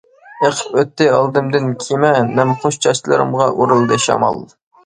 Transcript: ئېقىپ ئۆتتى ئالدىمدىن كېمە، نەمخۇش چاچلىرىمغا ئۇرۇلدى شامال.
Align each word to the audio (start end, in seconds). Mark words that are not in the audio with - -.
ئېقىپ 0.45 0.79
ئۆتتى 0.81 1.09
ئالدىمدىن 1.17 1.69
كېمە، 1.85 2.11
نەمخۇش 2.39 2.81
چاچلىرىمغا 2.87 3.51
ئۇرۇلدى 3.53 4.01
شامال. 4.09 4.43